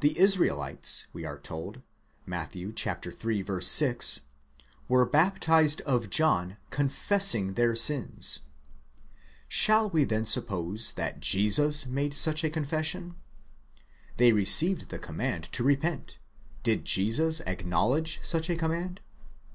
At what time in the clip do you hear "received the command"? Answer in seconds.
14.32-15.52